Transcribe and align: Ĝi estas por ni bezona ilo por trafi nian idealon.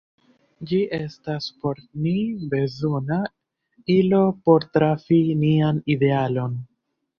Ĝi 0.69 0.77
estas 0.97 1.49
por 1.65 1.81
ni 2.05 2.13
bezona 2.55 3.21
ilo 3.99 4.25
por 4.49 4.67
trafi 4.79 5.23
nian 5.45 5.85
idealon. 5.99 6.61